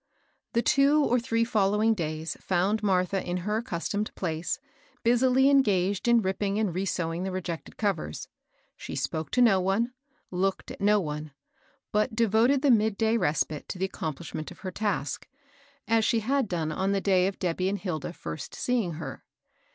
The 0.53 0.63
two 0.63 1.03
or 1.05 1.19
three 1.19 1.43
following 1.43 1.93
days 1.93 2.35
found 2.41 2.81
Martha 2.81 3.23
in 3.23 3.37
her 3.45 3.57
accustomed 3.57 4.09
place, 4.15 4.57
busily 5.03 5.47
engaged 5.47 6.07
in 6.07 6.23
ripping 6.23 6.57
and 6.57 6.73
re 6.73 6.85
sewing 6.85 7.21
the 7.21 7.29
rejected 7.31 7.77
coveixa, 7.77 8.25
^c^a 8.79 8.93
%^0«»Si 8.93 8.93
\j^ 8.93 9.09
206 9.11 9.11
MABEL 9.13 9.25
ROSS. 9.27 9.45
no 9.45 9.61
one, 9.61 9.93
looked 10.31 10.71
at 10.71 10.81
no 10.81 10.99
one, 10.99 11.33
but 11.91 12.15
devoted 12.15 12.63
the 12.63 12.71
mid 12.71 12.97
day 12.97 13.15
respite 13.15 13.69
to 13.69 13.77
the 13.77 13.85
accomplishment 13.85 14.49
of 14.49 14.61
her 14.61 14.71
task, 14.71 15.27
as 15.87 16.03
she 16.03 16.21
had 16.21 16.47
done 16.47 16.71
on 16.71 16.93
the 16.93 16.99
day 16.99 17.27
of 17.27 17.37
Debby 17.37 17.69
and 17.69 17.77
Hilda 17.77 18.11
first 18.13 18.55
see 18.55 18.81
ing 18.81 18.93
her. 18.93 19.23